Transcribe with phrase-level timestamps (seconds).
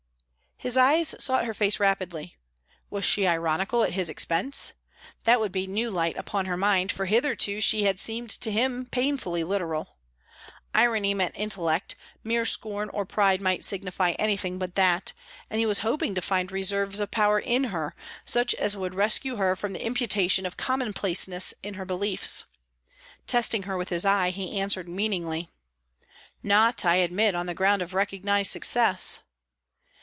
[0.57, 2.37] His eyes sought her face rapidly.
[2.91, 4.73] Was she ironical at his expense?
[5.23, 8.85] That would be new light upon her mind, for hitherto she had seemed to him
[8.85, 9.97] painfully literal.
[10.75, 15.13] Irony meant intellect; mere scorn or pride might signify anything but that.
[15.49, 19.37] And he was hoping to find reserves of power in her, such as would rescue
[19.37, 22.45] her from the imputation of commonplaceness in her beliefs.
[23.25, 25.49] Testing her with his eye, he answered meaningly:
[26.43, 29.23] "Not, I admit, on the ground of recognized success."